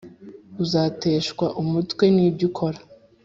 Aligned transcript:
Uzateshwa 0.63 1.45
umutwe 1.61 2.05
n 2.15 2.17
ibyo 2.27 2.45
ukora 2.49 2.79